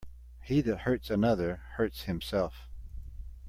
He 0.41 0.61
that 0.61 0.79
hurts 0.79 1.11
another, 1.11 1.57
hurts 1.75 2.05
himself. 2.05 2.67